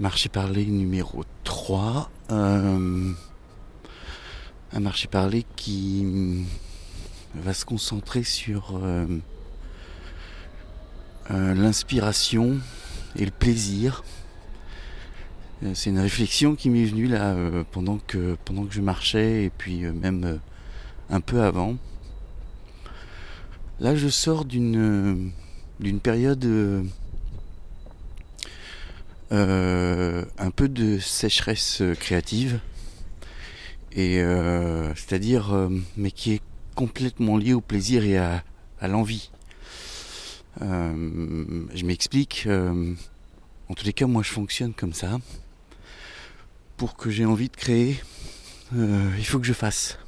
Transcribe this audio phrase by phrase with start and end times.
[0.00, 2.10] marché parlé numéro 3.
[2.30, 3.14] un
[4.80, 6.44] marché parlé qui
[7.34, 8.80] va se concentrer sur
[11.30, 12.58] l'inspiration
[13.16, 14.04] et le plaisir.
[15.74, 17.34] C'est une réflexion qui m'est venue là
[17.72, 20.40] pendant que pendant que je marchais et puis même
[21.10, 21.76] un peu avant.
[23.78, 25.32] Là, je sors d'une
[26.02, 26.82] période euh,
[29.30, 32.60] un peu de sécheresse créative
[33.96, 36.42] et euh, c'est-à-dire euh, mais qui est
[36.74, 38.44] complètement lié au plaisir et à,
[38.82, 39.30] l'envie.
[40.60, 42.46] je m'explique.
[42.48, 45.18] en tous les cas, moi, je fonctionne comme ça.
[46.76, 47.96] Pour que j'ai envie de créer,
[48.72, 49.98] il faut que je fasse.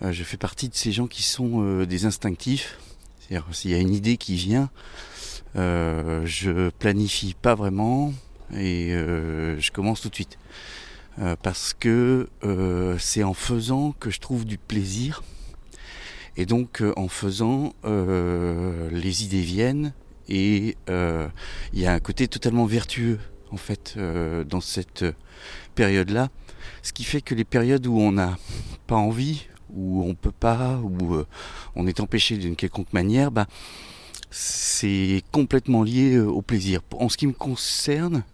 [0.00, 2.78] je fais partie de ces gens qui sont des instinctifs.
[3.20, 5.15] C'est-à-dire s'il y a une idée qui vient, euh,
[5.56, 8.12] je planifie pas vraiment
[8.54, 10.38] et euh, je commence tout de suite.
[11.18, 15.22] Euh, parce que euh, c'est en faisant que je trouve du plaisir.
[16.36, 19.94] Et donc en faisant, les idées viennent
[20.28, 23.18] et il y a un côté totalement vertueux
[23.52, 25.06] en fait dans cette
[25.74, 26.28] période-là.
[26.82, 28.36] Ce qui fait que les périodes où on n'a
[28.86, 31.24] pas envie, où on peut pas, où
[31.74, 33.46] on est empêché d'une quelconque manière, bah,
[34.30, 36.80] c'est complètement lié euh, au plaisir.
[36.98, 38.24] En ce qui me concerne,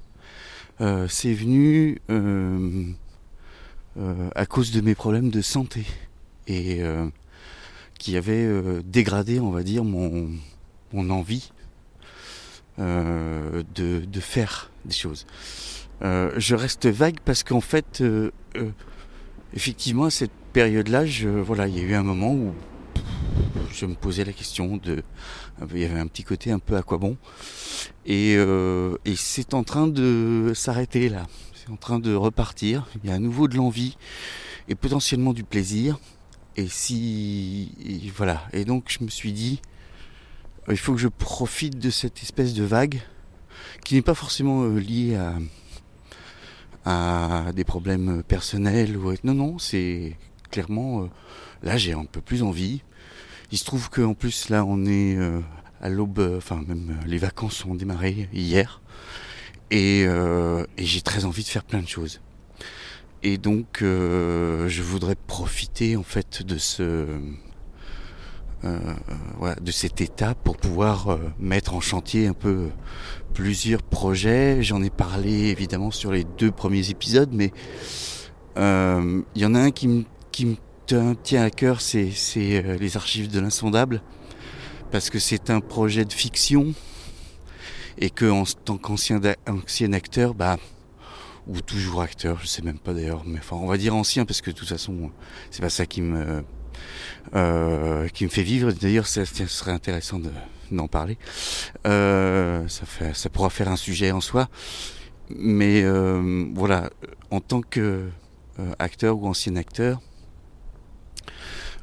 [0.80, 2.92] euh, c'est venu euh,
[4.34, 5.84] à cause de mes problèmes de santé
[6.48, 6.80] et
[7.98, 10.32] qui avaient dégradé, on va dire, mon,
[10.92, 11.52] envie
[12.78, 15.24] de, de, faire des choses.
[16.00, 18.02] je reste vague parce qu'en fait,
[19.55, 21.05] effectivement, à cette période-là,
[21.44, 22.52] voilà, il y a eu un moment où
[23.72, 25.02] je me posais la question de.
[25.72, 27.16] Il y avait un petit côté un peu à quoi bon.
[28.06, 31.26] Et, euh, et c'est en train de s'arrêter là.
[31.54, 32.86] C'est en train de repartir.
[33.02, 33.96] Il y a à nouveau de l'envie
[34.68, 35.98] et potentiellement du plaisir.
[36.56, 38.10] Et si.
[38.16, 38.42] voilà.
[38.52, 39.60] Et donc je me suis dit.
[40.68, 43.00] Il faut que je profite de cette espèce de vague
[43.84, 45.34] qui n'est pas forcément euh, liée à,
[46.84, 50.16] à des problèmes personnels ou non non c'est
[50.50, 51.06] clairement euh,
[51.62, 52.82] là j'ai un peu plus envie
[53.52, 55.40] il se trouve qu'en plus là on est euh,
[55.80, 58.80] à l'aube, euh, enfin même euh, les vacances ont démarré hier
[59.70, 60.07] et,
[60.79, 62.20] j'ai très envie de faire plein de choses.
[63.23, 67.07] Et donc je voudrais profiter en fait de ce
[68.62, 72.68] de cet état pour pouvoir mettre en chantier un peu
[73.33, 74.62] plusieurs projets.
[74.62, 77.51] J'en ai parlé évidemment sur les deux premiers épisodes, mais
[78.57, 80.05] il y en a un qui me
[81.23, 84.03] tient à cœur, c'est euh, les archives de l'insondable,
[84.91, 86.75] parce que c'est un projet de fiction,
[87.98, 90.58] et que en tant qu'ancien ancien acteur, bah,
[91.47, 94.41] ou toujours acteur, je sais même pas d'ailleurs, mais enfin on va dire ancien parce
[94.41, 95.11] que de toute façon
[95.51, 96.45] c'est pas ça qui me
[97.35, 98.70] euh, fait vivre.
[98.73, 100.20] D'ailleurs, ça, serait intéressant
[100.70, 101.19] d'en parler.
[101.86, 104.48] Euh, ça, ça pourra faire un sujet en soi.
[105.36, 105.85] Mais
[106.55, 106.91] voilà,
[107.30, 108.09] en tant que
[108.79, 110.01] acteur ou ancien acteur,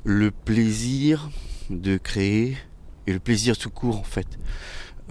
[0.03, 1.29] le plaisir
[1.69, 2.57] de créer
[3.07, 4.27] et le plaisir tout court en fait,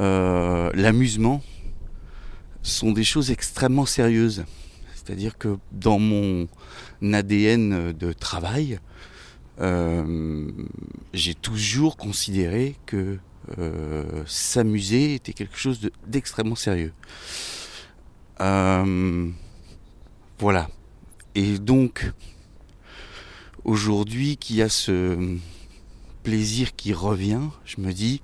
[0.01, 1.43] euh, l'amusement
[2.63, 4.45] sont des choses extrêmement sérieuses.
[4.95, 6.49] C'est-à-dire que dans mon
[7.03, 8.79] ADN de travail,
[9.61, 10.51] euh,
[11.15, 13.19] j'ai toujours considéré que
[13.59, 16.93] euh, s'amuser était quelque chose d'extrêmement sérieux.
[20.39, 20.69] voilà.
[21.35, 22.13] Et donc,
[23.69, 25.37] aujourd'hui qui a ce
[26.23, 28.21] plaisir qui revient, je me dis,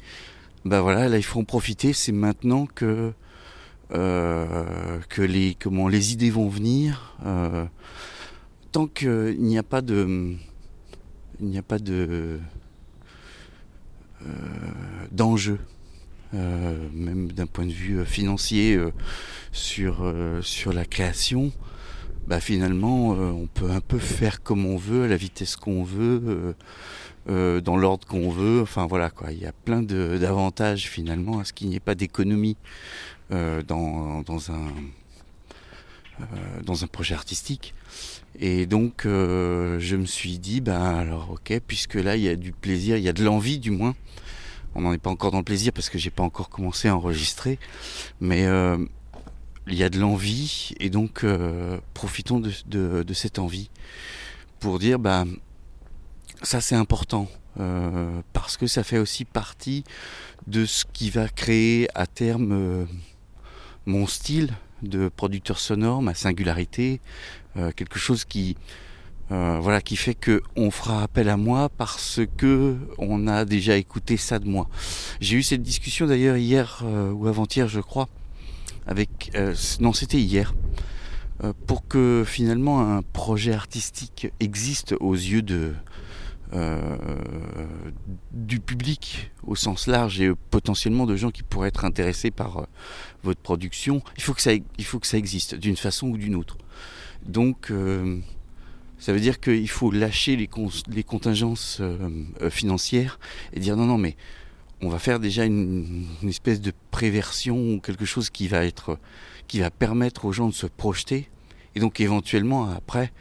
[0.65, 3.13] ben voilà, là il faut en profiter, c'est maintenant que
[3.93, 7.17] euh, que les comment les idées vont venir.
[7.27, 7.67] Euh,
[8.73, 10.35] tant qu'il n'y a pas de
[11.41, 12.41] n'y a pas de
[14.23, 14.29] euh,
[15.13, 15.59] d'enjeu,
[16.33, 18.79] même d'un point de vue financier
[19.53, 21.53] sur sur la création
[22.27, 25.85] bah finalement euh, on peut un peu faire comme on veut, à la vitesse qu'on
[25.85, 26.53] veut, euh,
[27.29, 28.63] euh, dans l'ordre qu'on veut.
[28.63, 31.95] Enfin voilà quoi, il y a plein d'avantages finalement à ce qu'il n'y ait pas
[31.95, 32.57] d'économie
[33.31, 34.69] dans, dans, un
[36.63, 37.75] dans un projet artistique.
[38.39, 42.53] Et donc je me suis dit ben alors ok puisque là il y a du
[42.53, 43.95] plaisir, il y a de l'envie du moins.
[44.77, 46.97] On n'en est pas encore dans le plaisir parce que j'ai pas encore commencé à
[46.97, 47.59] enregistrer,
[48.21, 48.47] mais
[49.67, 53.71] il y a de l'envie et donc euh, profitons de, cette envie
[54.61, 55.25] pour dire bah
[56.43, 57.29] ça c'est important
[57.61, 59.85] euh, parce que ça fait aussi partie
[60.47, 62.85] de ce qui va créer à terme euh,
[63.87, 64.53] mon style
[64.83, 67.01] de producteur sonore, ma singularité,
[67.77, 68.57] quelque chose qui
[69.31, 74.17] voilà qui fait que on fera appel à moi parce que on a déjà écouté
[74.19, 74.69] ça de moi.
[75.21, 76.83] J'ai eu cette discussion d'ailleurs hier
[77.15, 78.09] ou avant-hier je crois
[78.87, 79.33] avec
[79.81, 80.55] non c'était hier
[81.67, 85.43] pour que finalement un projet artistique existe aux yeux
[86.55, 86.97] euh,
[88.31, 92.65] du public au sens large et potentiellement de gens qui pourraient être intéressés par euh,
[93.25, 96.37] votre production, il faut que ça, il faut que ça existe d'une façon ou d'une
[96.37, 96.59] autre.
[97.27, 98.21] Donc euh,
[98.99, 100.49] ça veut dire qu'il faut lâcher les,
[100.89, 101.83] les contingences
[102.51, 103.19] financières
[103.53, 104.17] et dire non, non, mais
[104.85, 108.99] on va faire déjà une, espèce de préversion quelque chose qui va être,
[109.49, 111.29] qui va permettre aux gens de se projeter
[111.75, 113.13] et donc éventuellement après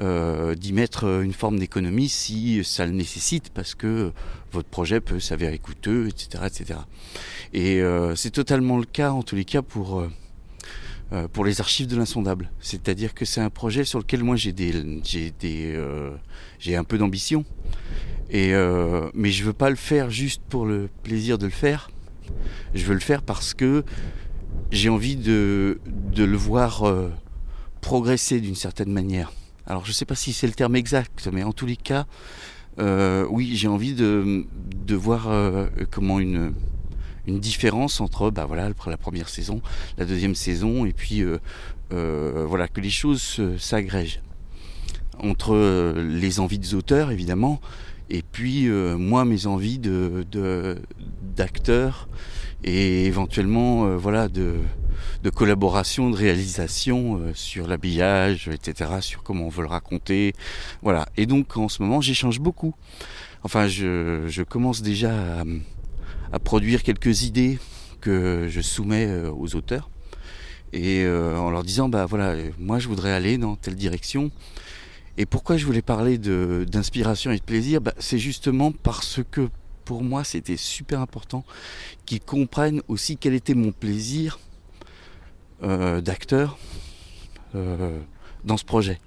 [0.00, 4.12] euh, d'y mettre une forme d'économie si ça le nécessite parce que
[4.50, 6.44] votre projet peut s'avérer coûteux, etc.
[6.46, 6.80] etc.
[7.52, 10.10] Et euh, c'est totalement le cas en tous les cas pour, euh,
[11.32, 12.50] pour les archives de l'insondable.
[12.60, 14.72] C'est-à-dire que c'est un projet sur lequel moi j'ai des,
[15.04, 15.78] j'ai des,
[16.58, 17.44] j'ai un peu d'ambition.
[18.30, 18.52] Et
[19.14, 21.90] mais je veux pas le faire juste pour le plaisir de le faire.
[22.74, 23.84] Je veux le faire parce que
[24.70, 26.84] j'ai envie de, de le voir
[27.82, 29.32] progresser d'une certaine manière.
[29.66, 32.06] Alors je ne sais pas si c'est le terme exact, mais en tous les cas,
[32.78, 34.46] euh, oui, j'ai envie de,
[34.86, 36.54] de voir euh, comment une,
[37.26, 39.60] une différence entre bah, voilà, la première saison,
[39.98, 44.20] la deuxième saison, et puis euh, voilà, que les choses s'agrègent.
[45.18, 47.60] Entre les envies des auteurs, évidemment,
[48.10, 50.26] et puis moi, mes envies de,
[51.36, 52.08] d'acteurs,
[52.64, 54.56] et éventuellement, voilà, de,
[55.22, 60.34] de collaboration, de réalisation euh, sur l'habillage, etc., sur comment on veut le raconter.
[60.82, 61.06] Voilà.
[61.16, 62.74] Et donc en ce moment, j'échange beaucoup.
[63.44, 65.44] Enfin, je, commence déjà à,
[66.38, 67.58] produire quelques idées
[68.00, 69.90] que je soumets euh, aux auteurs.
[70.72, 74.30] Et euh, en leur disant bah voilà moi je voudrais aller dans telle direction.
[75.18, 77.82] Et pourquoi je voulais parler d'inspiration et de plaisir?
[77.82, 79.50] Bah, c'est justement parce que
[79.84, 81.44] pour moi c'était super important
[82.06, 84.38] qu'ils comprennent aussi quel était mon plaisir
[85.62, 86.58] euh, d'acteurs
[87.54, 88.00] euh,
[88.44, 88.98] dans ce projet.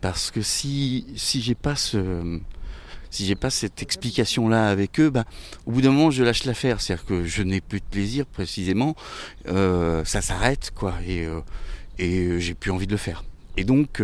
[0.00, 2.40] Parce que si, si j'ai pas ce,
[3.14, 5.24] si j'ai pas cette explication là avec eux, ben,
[5.66, 8.94] au bout d'un moment je lâche l'affaire, c'est-à-dire que je n'ai plus de plaisir précisément,
[9.48, 11.26] euh, ça s'arrête quoi, et,
[11.98, 13.24] et j'ai plus envie de le faire.
[13.56, 14.02] Et donc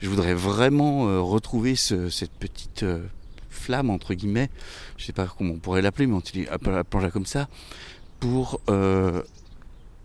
[0.00, 2.84] je voudrais vraiment retrouver cette petite
[3.50, 4.50] flamme entre guillemets,
[4.96, 7.48] je sais pas comment on pourrait l'appeler, mais on appelle comme ça,
[8.20, 8.60] pour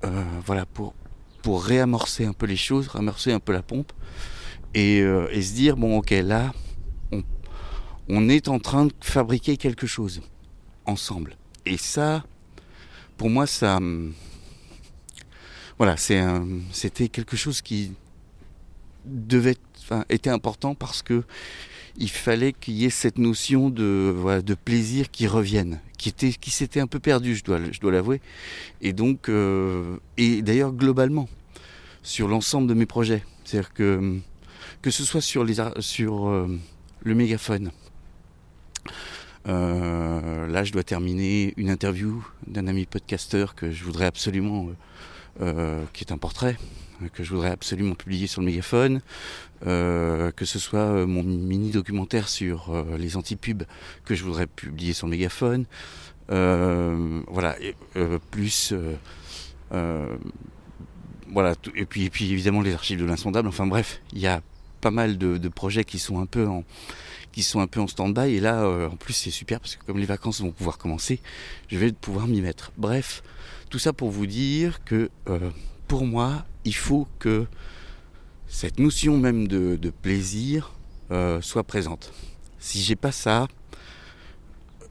[0.06, 0.94] euh, voilà, pour,
[1.42, 3.92] pour réamorcer un peu les choses, réamorcer un peu la pompe
[4.74, 6.52] et, euh, se dire bon ok là
[8.10, 10.22] on, est en train de fabriquer quelque chose
[10.86, 11.38] ensemble.
[11.66, 12.24] Et ça,
[13.18, 13.80] pour moi, ça,
[15.78, 17.94] voilà, c'était quelque chose qui
[19.06, 21.24] devait, enfin, était important parce que
[21.98, 26.50] il fallait qu'il y ait cette notion de, de plaisir qui revienne, qui, était, qui
[26.50, 28.20] s'était un peu perdu, je dois, je dois l'avouer.
[28.82, 31.30] Et donc, euh, et d'ailleurs globalement,
[32.02, 33.24] sur l'ensemble de mes projets.
[33.44, 34.18] C'est-à-dire que,
[34.82, 36.48] que ce soit sur, les, sur euh,
[37.04, 37.72] le mégaphone,
[39.48, 44.70] euh, là je dois terminer une interview d'un ami podcasteur que je voudrais absolument,
[45.94, 46.58] qui est un portrait,
[47.10, 49.02] que je voudrais absolument publier sur le mégaphone,
[49.66, 53.64] euh, que ce soit euh, mon mini documentaire sur euh, les antipubs
[54.06, 55.66] que je voudrais publier sur le mégaphone,
[56.28, 57.76] voilà, et,
[58.32, 58.74] plus
[61.32, 63.48] voilà, et puis, et puis évidemment les archives de l'insondable.
[63.48, 64.42] Enfin bref, il y a
[64.82, 66.64] pas mal de, projets qui sont un peu en
[67.34, 69.98] qui sont un peu en stand-by et là en plus c'est super parce que comme
[69.98, 71.20] les vacances vont pouvoir commencer,
[71.68, 72.72] je vais pouvoir m'y mettre.
[72.78, 73.24] Bref,
[73.70, 75.10] tout ça pour vous dire que
[75.88, 77.46] pour moi, il faut que
[78.48, 80.74] cette notion même de, plaisir
[81.12, 82.14] euh, soit présente.
[82.60, 83.48] Si j'ai pas ça,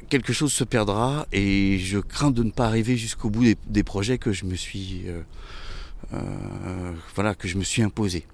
[0.08, 4.18] quelque chose se perdra et je crains de ne pas arriver jusqu'au bout des, projets
[4.18, 5.22] que je me suis euh,
[6.12, 8.26] euh, voilà que je me suis imposé.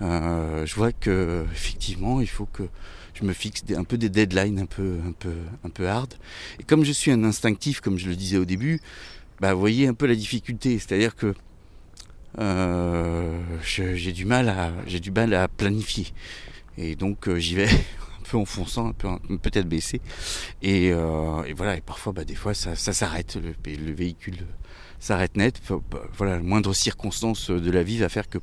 [0.00, 2.64] je vois que effectivement il faut que
[3.18, 6.14] je me fixe un peu des deadlines un peu un peu un peu hard.
[6.60, 8.80] Et comme je suis un instinctif, comme je le disais au début,
[9.40, 11.34] bah vous voyez un peu la difficulté, c'est-à-dire que
[12.38, 16.06] euh, j'ai du mal à du mal à planifier.
[16.78, 19.08] Et donc euh, j'y vais un peu en fonçant, un peu
[19.38, 20.00] peut-être baissé.
[20.62, 21.76] Et, euh, et, voilà.
[21.76, 23.36] Et parfois bah, des fois ça, s'arrête.
[23.42, 24.36] Le, le, véhicule
[25.00, 25.60] s'arrête net.
[26.16, 28.38] Voilà la moindre circonstance de la vie va faire que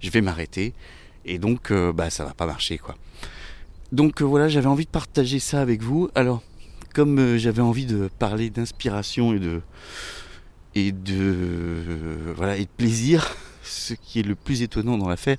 [0.00, 0.72] je vais m'arrêter.
[1.26, 2.96] Et donc bah ça va pas marcher quoi
[3.92, 6.42] donc voilà j'avais envie de partager ça avec vous alors
[6.94, 9.60] comme j'avais envie de parler d'inspiration et de
[10.74, 13.36] et de voilà et de plaisir.
[13.62, 15.36] Ce qui est le plus étonnant dans l'affaire,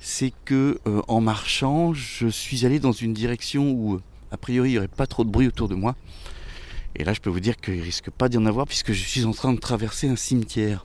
[0.00, 4.00] c'est que euh, en marchant, je suis allé dans une direction où
[4.32, 5.94] a priori il n'y aurait pas trop de bruit autour de moi.
[6.96, 9.24] Et là, je peux vous dire qu'il risque pas d'y en avoir puisque je suis
[9.24, 10.84] en train de traverser un cimetière.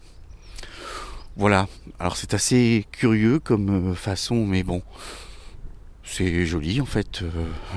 [1.37, 1.67] Voilà.
[1.97, 4.83] Alors c'est assez curieux comme euh, façon, mais bon,
[6.05, 7.21] c'est joli en fait.
[7.23, 7.29] Euh,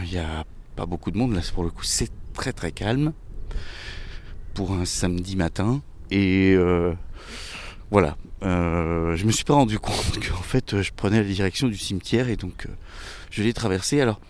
[0.05, 0.45] il n'y a
[0.77, 1.41] pas beaucoup de monde là.
[1.53, 3.13] Pour le coup, c'est très très calme
[4.55, 5.83] pour un samedi matin.
[6.11, 6.95] Et euh,
[7.91, 8.17] voilà.
[8.43, 12.37] je me suis pas rendu compte qu'en fait je prenais la direction du cimetière et
[12.37, 12.69] donc
[13.31, 14.01] je l'ai traversé.
[14.01, 14.21] Alors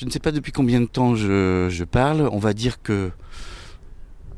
[0.00, 2.28] je ne sais pas depuis combien de temps je, parle.
[2.32, 3.10] On va dire que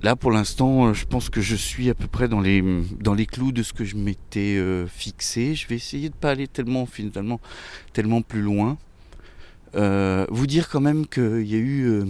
[0.02, 2.62] là, pour l'instant, je pense que je suis à peu près dans les,
[3.00, 5.54] dans les clous de ce que je m'étais euh, fixé.
[5.54, 7.40] Je vais essayer de ne pas aller tellement, finalement,
[7.92, 8.78] tellement plus loin.
[9.74, 11.84] Euh, vous dire quand même qu'il y a eu.
[11.84, 12.04] Euh,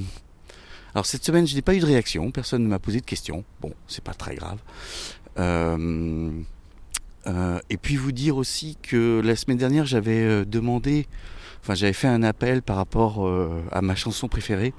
[0.94, 2.30] alors cette semaine, je n'ai pas eu de réaction.
[2.30, 3.44] Personne ne m'a posé de questions.
[3.60, 4.58] Bon, c'est pas très grave.
[7.70, 11.06] et puis vous dire aussi que la semaine dernière, j'avais demandé
[11.62, 14.74] Enfin, j'avais fait un appel par rapport euh, à ma chanson préférée.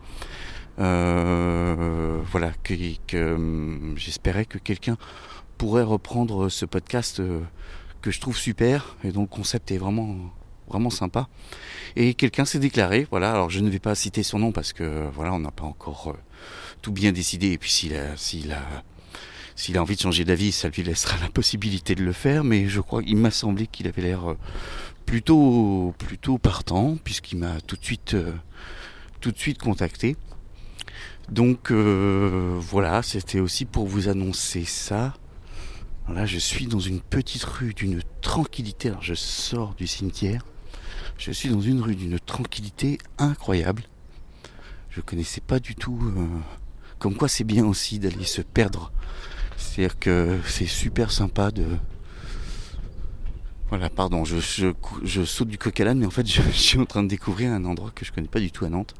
[0.79, 4.97] Euh, voilà, que, hum, j'espérais que quelqu'un
[5.57, 7.41] pourrait reprendre ce podcast euh,
[8.01, 10.15] que je trouve super et dont le concept est vraiment
[10.67, 11.27] vraiment sympa.
[11.95, 15.07] Et quelqu'un s'est déclaré, voilà, alors je ne vais pas citer son nom parce que
[15.13, 16.15] voilà, on n'a pas encore
[16.81, 18.83] tout bien décidé et puis s'il a s'il a
[19.55, 22.67] s'il a envie de changer d'avis, ça lui laissera la possibilité de le faire, mais
[22.67, 24.35] je crois qu'il m'a semblé qu'il avait l'air
[25.05, 28.33] plutôt, plutôt partant, puisqu'il m'a tout de suite, euh,
[29.21, 30.15] tout de suite contacté.
[31.29, 35.13] Donc euh, voilà, c'était aussi pour vous annoncer ça.
[36.09, 38.89] Là, je suis dans une petite rue d'une tranquillité.
[38.89, 40.45] Alors, je sors du cimetière.
[41.17, 43.83] Je suis dans une rue d'une tranquillité incroyable.
[44.89, 45.97] Je connaissais pas du tout.
[46.03, 46.27] Euh,
[46.99, 48.91] comme quoi, c'est bien aussi d'aller se perdre.
[49.55, 51.65] C'est-à-dire que c'est super sympa de,
[53.75, 57.07] voilà, pardon, je, saute du coq à mais en fait, je, suis en train de
[57.07, 58.93] découvrir un endroit que je connais pas du tout à Nantes.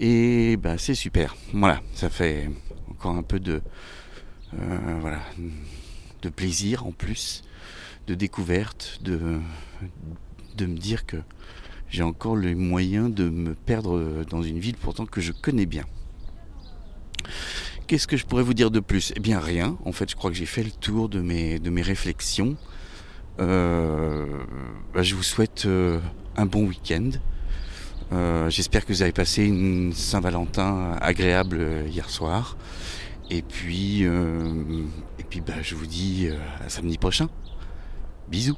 [0.00, 1.36] Et bah, c'est super.
[1.52, 2.50] Voilà, ça fait
[2.90, 3.60] encore un peu de,
[4.58, 5.16] euh,
[6.34, 7.42] plaisir en plus,
[8.06, 9.40] de découverte, de,
[10.58, 11.18] me dire que
[11.88, 15.84] j'ai encore les moyens de me perdre dans une ville pourtant que je connais bien.
[17.86, 19.12] Qu'est-ce que je pourrais vous dire de plus?
[19.16, 19.76] Eh bien rien.
[19.84, 22.56] En fait, je crois que j'ai fait le tour de mes, de mes réflexions.
[23.38, 24.26] Euh,
[24.94, 25.98] bah, je vous souhaite euh,
[26.36, 27.10] un bon week-end.
[28.12, 32.56] Euh, j'espère que vous avez passé une Saint-Valentin agréable hier soir.
[33.30, 36.28] Et puis, et puis bah, je vous dis
[36.64, 37.28] à samedi prochain.
[38.28, 38.56] Bisous.